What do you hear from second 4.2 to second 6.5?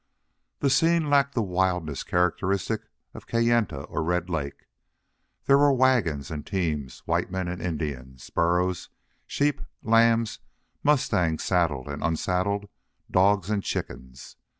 Lake. There were wagons and